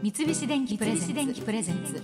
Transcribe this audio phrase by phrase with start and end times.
[0.00, 2.00] 三菱電機プレゼンツ。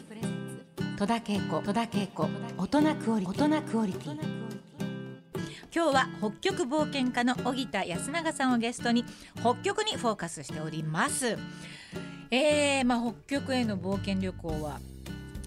[0.98, 1.62] 戸田恵子。
[1.62, 2.28] 戸田恵子。
[2.58, 4.18] 大人クオリ大人クオリティ。
[5.72, 9.04] 今日は北極冒険家の荻田安永さんをゲストに
[9.38, 11.38] 北極にフォーカスしております。
[12.32, 14.80] えー、まあ北極への冒険旅行は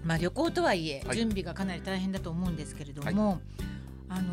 [0.06, 1.18] まあ旅行とはいえ、はい。
[1.18, 3.42] 準備がかなり大変だと思うんですけれども、
[4.08, 4.32] あの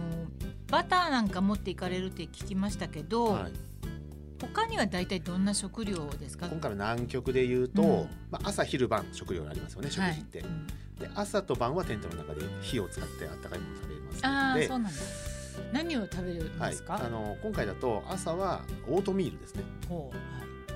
[0.69, 3.53] バターなんか持っていかれるって聞きましたけど、はい、
[4.41, 6.49] 他には大体どんな食料ですか？
[6.49, 8.09] 今回の南極で言うと、うん。
[8.31, 15.01] まあ、朝昼晩食料がありますよね食事って、はいうんで朝と晩はテントの中で火を使ってあったかいものを食べますああのでそうなんだ。
[15.73, 16.71] 何を食べるんはい。
[16.71, 19.63] ですか？、あの今回だと朝はオートミールですね。
[19.89, 20.11] は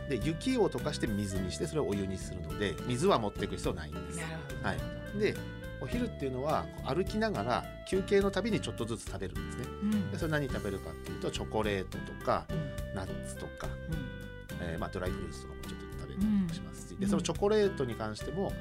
[0.06, 0.10] い。
[0.10, 4.20] で雪を溶かして水にしてそれをお湯にするので水は持っていく必要ないんです。
[4.62, 5.18] はい。
[5.20, 5.36] で
[5.80, 9.64] お昼っていうのは歩きながら休憩のたびにちょっとずつ食べるんですね。
[9.82, 10.10] うん。
[10.10, 14.60] でそれ何食べるかっていうとチョコレートとかうんナッツとか、うん。
[14.60, 16.88] えーまあ、ドライフルーツとかもちょっと食べたりもします。
[16.88, 17.00] し、うん。
[17.00, 18.52] でそのチョコレートに関しても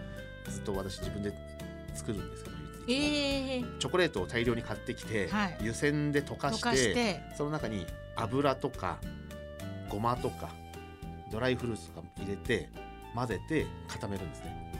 [0.47, 1.33] ずっと私自分で
[1.93, 2.57] 作るんですけど、
[2.89, 5.57] ええチョコレートを大量に買ってきて、はい。
[5.61, 7.21] 湯煎で溶か溶して。
[7.37, 8.97] その中に油とか
[9.89, 10.49] ごまとか
[11.31, 12.69] ドライフルーツとか入れて
[13.13, 14.71] 混ぜて固めるんですね。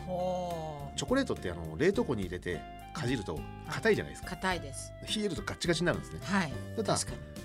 [0.96, 2.62] チョコレートってあの冷凍庫に入れて
[2.98, 4.30] かじると硬いじゃないですか。
[4.32, 4.92] 硬いです。
[5.16, 6.20] 冷えるとガッチガチになるんですね。
[6.24, 6.54] はい。
[6.78, 6.98] ただ。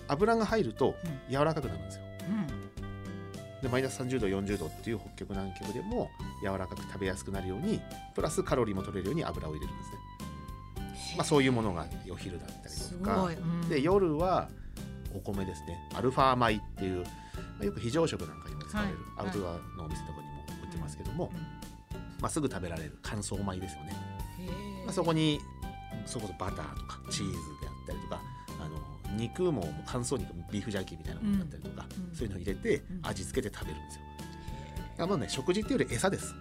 [0.08, 1.32] 油が入るとうん。
[1.32, 2.02] 柔らかくなるんですよ。
[2.28, 3.60] うん。
[3.62, 6.10] でマイナス30度40度っていう北極南極でも
[6.42, 7.80] 柔らかく食べやすくなるように
[8.14, 9.98] プラスカロリーも取れるように油を入れるんですね、
[11.16, 13.16] まあ、そういうものがお昼だったりすとか。
[13.18, 13.34] ごい。
[13.34, 13.68] うん。
[13.68, 14.48] で夜は
[15.14, 15.78] お米ですね。
[15.94, 17.10] アルファ米っていう、ま
[17.60, 19.26] あ、よく非常食なんかにも使われる、はい。
[19.26, 21.40] アウトドアのお店とかにも売ってますけども、うん。
[22.20, 23.94] まあ、すぐ食べられる乾燥米ですよね、
[24.84, 25.40] まあ、そこに
[26.06, 27.38] それこそバターとかチーズで
[27.68, 28.20] あったりとか
[28.60, 34.02] あの肉も乾燥肉ビーフジャーキーみたいなものだったりとか、うんそういうのを入れてん味付けて食べるんですよ。
[34.98, 36.34] あまあね食事っていうより餌です。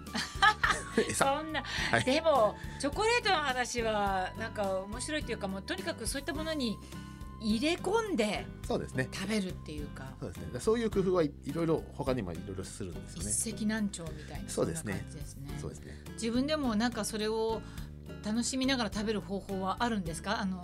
[1.10, 1.26] 餌。
[1.26, 6.78] そんな、はいでもチョコレートの話はなんか面白いっていうかもうとにかくそういったものに
[7.40, 9.08] 入れ込んでそうですね。
[9.12, 10.60] 食べるっていうか、そうですね。
[10.60, 13.32] そういう工夫はいいろいろ他にもいろいろするんですよ一ね。
[13.32, 15.06] 石何鳥みたいなそうですねね
[15.60, 16.04] そうですね。
[16.14, 17.62] 自分でもなんかそれを
[18.24, 20.40] 楽しみながら食べる方法はあるんですか？
[20.40, 20.64] あのな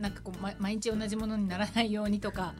[0.00, 2.54] なんかこう、ま、毎日同じものにならないようにとか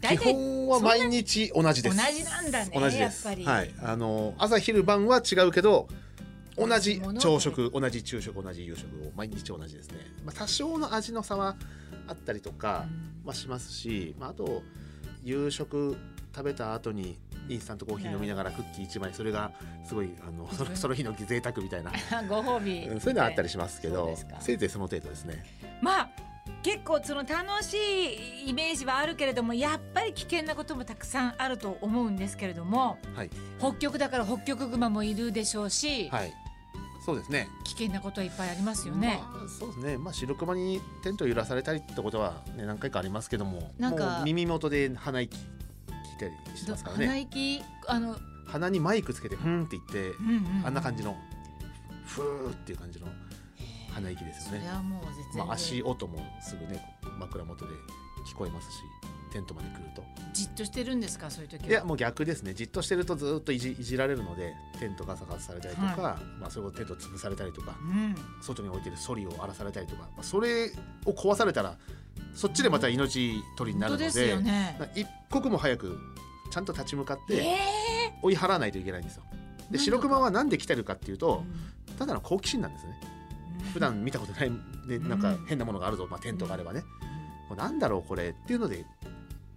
[0.00, 1.96] 基本は毎日同じです。
[1.96, 3.26] 同じなんだね同じです。
[3.26, 3.74] やっぱりはい。
[3.82, 5.88] あの朝昼晩は違うけど。
[6.58, 11.54] 同じ朝食同じ昼食同じ夕食を毎日同じですね、まあ、多少の味の差は
[12.08, 12.86] あったりとか、
[13.26, 14.62] まあ、しますし、まあ、あと
[15.22, 15.98] 夕食
[16.36, 17.16] 食べた後に
[17.48, 19.52] インスタントコーヒー飲みながらクッキー1枚それが
[19.84, 25.42] すごいあのそのその日の贅沢みたいな、う んご褒美うんそういうのはあったりしますけどせいぜいその程度ですね。
[25.80, 26.10] まあ
[26.62, 36.32] 結構その楽しいイメージはあるけれどもやっぱり危険なこともたくさんあると思うんですけれどもはい、北極だから北極熊もいるでしょうし、はい、
[37.04, 37.48] そうですね。
[37.64, 39.20] 危険なことはいっぱいありますよね。
[39.22, 39.96] まあ、そうですね。
[39.96, 45.38] まあ白熊にテントを揺らされたりってことはね何回かありますけども、なんか耳元で鼻息
[46.18, 47.20] 聞いたりしてますから鼻ね。
[47.20, 48.16] 息あの、
[48.46, 51.16] 鼻にマイクつけてふんって言って、うんうんうんあんな感じの
[52.04, 53.06] ふーっていう感じの
[53.92, 54.68] 鼻息ですよね。
[55.36, 57.72] まあ足音もすぐね枕元で
[58.26, 58.78] 聞こえますし、
[59.32, 60.04] テントまで来ると。
[60.32, 61.30] じっとしてるんですか？
[61.30, 61.68] そういう時は。
[61.68, 62.52] いやもう逆ですね。
[62.54, 70.70] じっとしてるとずっといじいじられるので、テントガサガサされたりとか、まあそれをテント潰されたりとか、うん、外に置いてるソリを荒らされたりとか、まあそれ
[71.04, 71.76] を壊されたら
[72.36, 74.76] そっちでまた命取りになるので、でね。
[74.78, 75.98] まあ一刻も早く
[76.50, 77.56] ちゃんと立ち向かってえ
[78.22, 79.24] 追い払わないといけないんですよ。
[79.70, 81.44] で白熊はなんで来てるかっていうーと、
[81.98, 83.00] ただの好奇心なんですね。
[83.72, 86.84] 普段見たことない、ね、なんか変なものがあるぞ、まあ、テントがあればね、
[87.48, 88.84] これなんだろうこれっていうので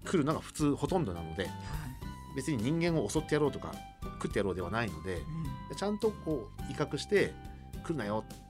[0.06, 1.54] 来るのが普通ほとんどなのではい。
[2.36, 3.74] 別に人間を襲ってやろうとか
[4.22, 5.76] 食ってやろうではないのでうん。
[5.76, 7.34] ちゃんとこう威嚇して
[7.84, 8.49] 来るなよって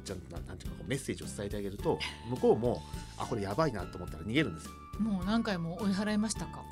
[0.00, 1.98] ちゃんとなんなんていうかメッセージを伝えてあげると
[2.30, 2.82] 向こうも
[3.18, 4.72] あこれやばいなと思ったら逃げるんですよ。
[5.00, 6.62] もう何回も追い払いましたか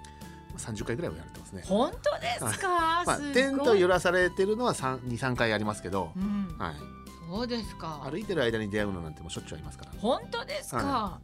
[0.58, 2.68] ？30回ぐらいはやられてますね、本当ですか？
[3.06, 6.74] まあテント揺らされてるのは23回ありますけど、うん、はい、
[7.30, 8.06] そうですか。
[8.10, 9.92] 歩いてる間に出会うのなんてもうしょっちゅうありますから。
[9.98, 10.76] 本当ですか？
[10.78, 11.20] は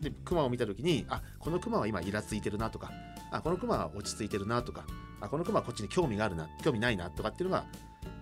[0.00, 2.90] でクマを見た時にあこのクマは今イラついてるなとか
[3.30, 4.84] あこのクマは落ち着いてるなとか
[5.20, 7.64] あこのクマはこっちに興味があるな興味ないなとかっていうのが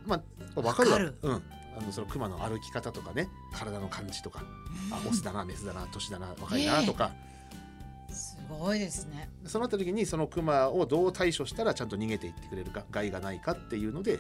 [0.06, 0.16] ま
[0.56, 0.96] あ分かるわ。
[0.96, 1.18] わかる。
[1.22, 1.42] うん
[1.76, 4.42] あのそのクマの歩き方とかね体の感じとか
[4.90, 7.12] あオスだなメスだな年だな若いなとか、
[8.10, 9.28] すごいですね。
[9.44, 14.18] そうなった時にそのクマをどう対処したらちゃんと逃げていってくれるか害がないかっていうので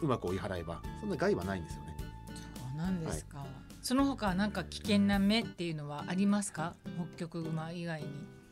[0.00, 1.96] うまく追い払えばそんな害はないんですよね。
[2.34, 2.42] そ
[2.74, 3.44] うなんですか。
[3.82, 6.74] その他なんか危険な目っていうのはありますか？
[7.16, 8.08] 北極馬以外に。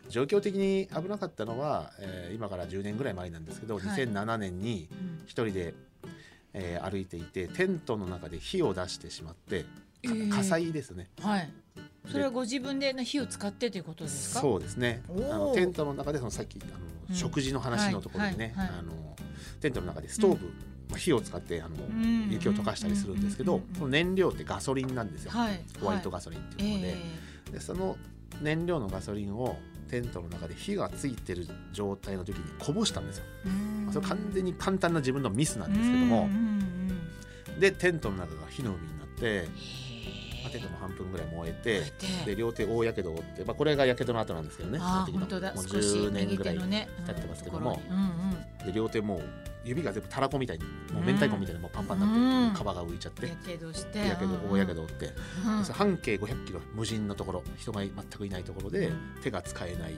[0.08, 5.74] 状況的に危なかったのは、えー今から10年ぐらい前なんですけど、はい2007年にうん一人で
[6.54, 9.66] えー歩いていてテントの中で火を出してしまってか
[10.04, 10.30] えー。
[10.30, 11.50] 火災ですね、はい。
[12.10, 14.40] それはご自分で火を使ってということですか？
[14.40, 15.02] そうですね。
[15.08, 16.72] あのテントの中でそのさっきあの、
[17.10, 17.14] うん。
[17.14, 18.78] 食事の話のところでね、はいはいはい。
[18.80, 19.16] あの
[19.60, 20.46] テントの中でストーブ、
[20.88, 22.30] まあ、火を使ってあの、ん。
[22.30, 26.94] 雪を溶かしたりするんですけど、うんうんうんうんその燃料ってガソリンなんですよ、はいホワイトガソリンっていうので,、
[27.50, 27.52] え。
[27.52, 27.96] でその
[28.40, 29.56] 燃料のガソリンを
[29.92, 33.24] テントの中で火がついてる状態の時にこぼしたんですよ。
[33.92, 36.30] それ完全に簡単な自分のミスなんですけども、
[37.60, 39.48] でテントの中が火の海になって、
[40.50, 42.24] テントも半分ぐらい燃えーて。
[42.24, 44.78] で両手大やけどを負って、まあ、これがやけどの後なんですけどね。
[44.78, 45.04] も
[45.60, 47.78] う少し10年右ぐらい経ってますけども。
[47.90, 48.66] うんうん。
[48.66, 49.22] で両手もう
[49.64, 52.72] 指が全部たらこみたいにもう明太子みたいにもうパンパンになって、うん。
[52.72, 53.98] 皮が浮いちゃってうんやけどして。
[53.98, 55.10] やけど大やけどって、
[55.72, 58.90] 半径500キロ無人のところ人が全くいないところで、
[59.22, 59.94] 手が使えない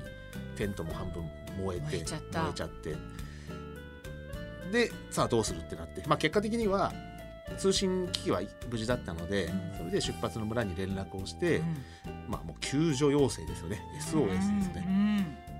[0.56, 1.22] テントも半分
[1.64, 2.94] 燃えて燃えちゃって。
[4.72, 6.92] でさあどうするってなって、まあ、結果的には
[7.58, 8.40] 通信機器は
[8.70, 9.78] 無事だったので、うん。
[9.78, 11.76] それで出発の村に連絡をして、うん。
[12.28, 13.80] まあ、もう救助要請ですよね。
[14.00, 14.84] SOS ですね、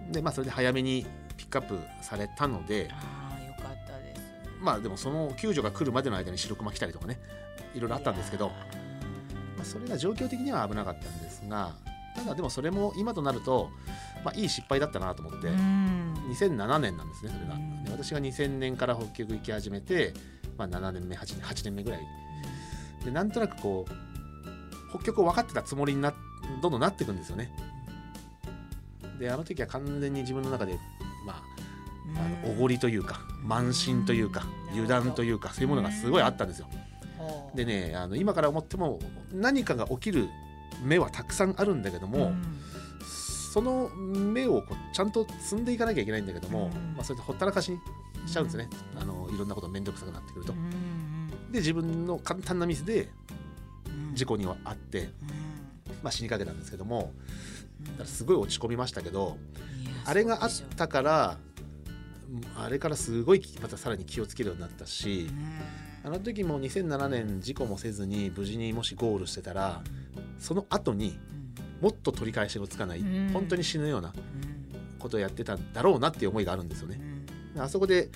[0.06, 0.12] うん。
[0.12, 1.06] でまあそれで早めに
[1.36, 2.90] ピックアップされたので
[4.64, 7.20] まあでもその救助が来るまでの間に白熊来たりとかね
[7.74, 11.72] いろいろあったんですけど、まあ、それが状況的には危なかったんですが
[12.14, 13.70] ただでもそれも今となると、
[14.24, 16.14] まあ、いい失敗だったなと思って、うん。
[16.30, 17.58] 2007年なんですねそれが、
[17.90, 20.14] 私が2000年から北極行き始めて、
[20.56, 22.00] まあ、7年目8年 ,8 年目ぐらい。
[23.04, 26.14] でなんとなくこう北極を分かってたつもりにな
[26.62, 27.50] どんどんなっていくんですよね。
[29.18, 30.78] であの時は完全に自分の中で
[31.26, 31.42] まあ
[32.44, 36.68] あのおごりというか慢心というかうん油断というかそういうものがすごいあったんですよ。
[37.54, 38.98] でねあの今から思っても
[39.32, 40.28] 何かが起きる
[40.82, 42.42] 目はたくさんあるんだけども、ん。
[43.52, 46.94] その目をこうちゃんと積んでいかなきゃいけないんだけども、うん。
[46.94, 47.78] まあ、それでほったらかしに
[48.26, 48.68] しちゃうんですね、
[49.00, 50.52] あのいろんなこと面倒くさくなってくると。
[50.52, 53.08] うんで自分の簡単なミスで
[54.08, 54.14] うん。
[54.16, 55.08] 事故にはあって、うん。
[56.04, 57.12] まあ、死にかけたんですけども
[57.82, 59.38] だからすごい落ち込みましたけど
[60.04, 61.53] あれがあったからうん
[62.56, 65.28] あれからすごいまたさらに気をつけるようになったし。
[66.06, 69.82] あの時も2007年事故もせずに無事にもしゴールしてたら
[70.38, 71.18] その後に
[71.80, 74.12] もっと取り返しのつかない、うん本当に死ぬような
[74.98, 77.00] ことをやってたんだろうなっていう思いがあるんですよね。
[77.56, 78.10] うんあそこで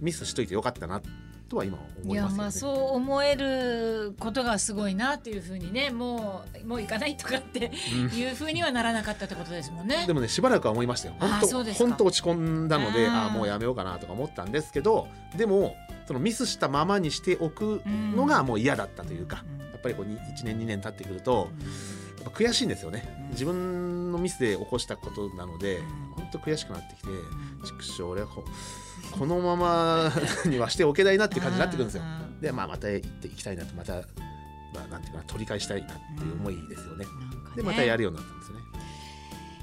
[0.00, 1.02] ミスしといてよかったな
[1.48, 2.12] とは今思いますよね。
[2.12, 8.18] いやまあそう思えることがすごいなっていうふうにねもうもう行かないとかってうん。
[8.18, 10.06] いうふうにはならなかったってことですもんね。
[10.06, 11.14] でもねしばらくは思いましたよ。
[11.20, 15.76] あ本当本当落ち込んだのでうんああもうやめようかなとか思ったんですけどでも
[16.06, 19.70] そのミスしたままにしておくのがもう嫌だったというか、うん。
[19.72, 21.50] やっぱりこうに1年2年経ってくると
[22.22, 23.30] やっぱ悔しいんですよね、うん。
[23.30, 25.84] 自分のミスで起こしたことなので、うん。
[26.16, 27.62] 本当悔しくなってきてうん。
[27.64, 28.44] 畜生俺はこ
[29.12, 30.12] このまま
[30.46, 32.02] にはしておけないなっていう感じになってくるんですよ。
[32.02, 34.00] うんでまあまた行っていきたいなとまた、ま
[34.84, 37.06] あ、なんていうかな取り返したいなっていう思いですよね。
[37.06, 38.64] なんかねでまたやるようになったんですよね。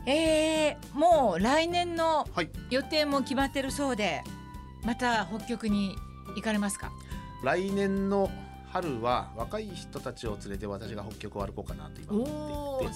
[0.07, 4.23] えー、もう来年のはい予定も決まってるそうで
[4.83, 5.95] また北極に
[6.35, 6.91] 行かれますか？
[7.43, 8.31] 来年の
[8.71, 12.93] 春は若い人たちを連れて私が北極を歩こうかなと今思っていて。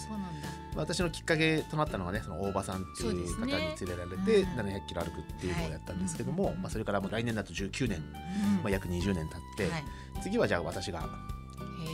[0.75, 4.49] 私のきっかけとなったのはねその大場さんっていう方に連れられてうん。
[4.59, 6.55] 700キロ歩くっていうのをやったんですけども、はい。
[6.55, 8.03] まあ、それからもう来年だと19年、うん。
[8.57, 9.83] まあ、約20年経って、はい。
[10.21, 11.07] 次はじゃあ私が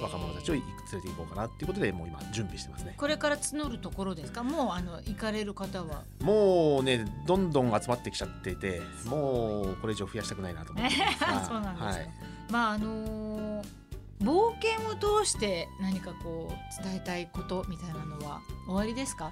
[0.02, 2.96] 若者たちを連れて行こうかなっていうことでもう今準備してますね。
[2.98, 4.44] これから募るところですか？
[4.44, 6.04] もうあの行かれる方は？
[6.22, 8.56] もうねどんどん集まってきちゃってい。
[8.56, 11.48] てもうこれ以上増やしたくないなと思ってます。
[11.50, 11.86] そうなんですか。
[11.86, 12.10] はい、
[12.50, 13.31] まああのー
[14.22, 19.32] 冒険を通して何かこう伝えたいことみたいなのは終わりですか？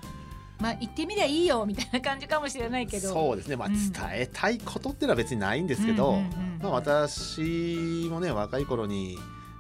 [0.60, 3.10] まあ行ってみりゃいいよみたいな感じかもしれないけど。
[3.14, 3.56] そうですね。
[3.56, 3.92] まあうん。
[3.92, 9.18] 伝えたいことっていうのは別にないんですけど、うんうんうんまあ、私もね若い頃に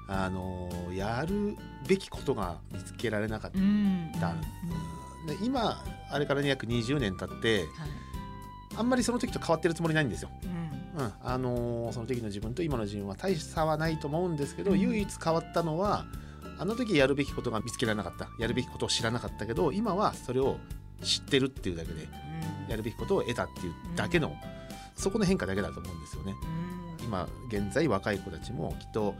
[0.08, 1.56] あのやる
[1.88, 4.34] べきことが見つけられなかった、うんだ
[5.28, 7.68] で今あれからね約20年経ってはい。
[8.76, 10.30] あんまりその時と変わってるつもりないんですよ。
[10.44, 14.79] うんうん、あのその時の自分と今の自分は大差はないと思うんですけど、うん。
[14.79, 16.05] 唯一変わったのは
[16.58, 18.29] あの時やるべきことが見つけられなかった。
[18.39, 20.58] やるべきことを知らなかったけど今はそれを
[21.03, 22.08] 知ってるっていうだけで
[22.67, 24.36] やるべきことを得たっていうだけの、
[24.96, 26.34] そこの変化だけだと思うんですよね。
[27.00, 27.05] うん。
[27.05, 29.15] 今現在若い子たちもきっと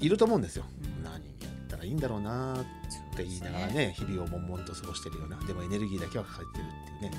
[0.00, 0.64] いると思うんですよ。
[0.98, 1.04] うん。
[1.04, 1.22] 何やっ
[1.68, 2.58] たらいいんだろうなっ
[3.16, 7.18] て言いながらね日々を悶々と過ごしてるようなでもエネルギーだけは抱えてるっていうね。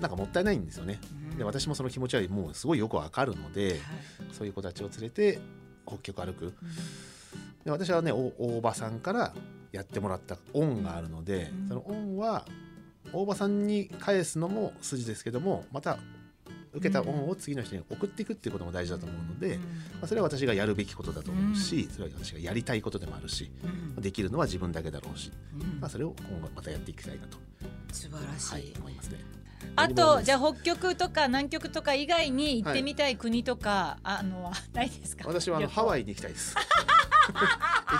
[0.00, 1.00] なんかもったいないんですよね。
[1.36, 3.80] うんで私もその気持ちはもうすごいよくわかるのではい。
[4.32, 5.38] そういう子たちを連れて
[5.86, 6.54] 北極歩く。
[7.64, 9.34] で私はねお大場さんから
[9.72, 11.68] やってもらった恩があるので、うん。
[11.68, 12.46] その恩は
[13.12, 15.98] 大場さんに返すのも筋ですけどもまた
[16.76, 19.62] 受けた恩を次の人に送っていくっていうことも大事だと思うので、うん。
[19.62, 19.66] ま
[20.02, 23.50] あ、それは私がやるべきことだと思うし、それは私がやりたいことでもあるし、
[23.96, 24.02] うん。
[24.02, 25.80] できるのは自分だけだろうし、うん。
[25.80, 27.38] まあ、それを今後またやっていきたいなと、
[27.92, 29.45] 素晴らしい、はい、思いますね。
[29.76, 35.24] あとじゃああ北極とか南極とか以外に行ってみたい国とか、あの ないですか？
[35.26, 36.54] 私はあのハワイイに行きたいです。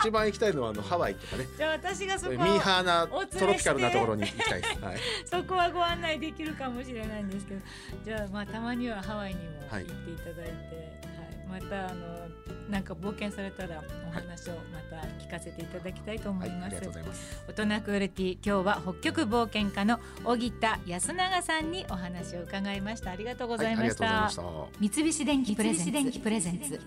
[0.01, 1.47] 一番行きたいのはあのハワイとかね。
[1.57, 4.81] じゃあ私がそこミーハーなトロピカルなところに行きたいです。
[4.81, 7.61] はい、 そこはご案内できるかもしれないんですけど。
[8.05, 11.16] じゃあまあたまにはハワイにも行っていただいて、はい
[11.49, 12.27] またあの
[12.69, 16.71] なんか冒険されたらお話をまた聞かせていただきたいと思はいい、あます。
[16.71, 17.45] りがとうございます。
[17.49, 23.11] 大人クオリティ今日は北極冒険家の荻田安永さんにお話を伺いました。
[23.13, 24.43] ありがとうございました、はい、した。
[24.81, 25.93] 三菱電機プレゼンツ。
[25.93, 26.81] 電機プレゼンツ。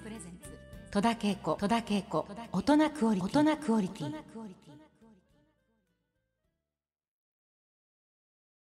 [0.91, 1.55] 戸田恵子。
[1.55, 2.27] 戸田恵子。
[2.51, 3.39] 大人クオリティ。
[3.39, 4.11] 大人クオリティ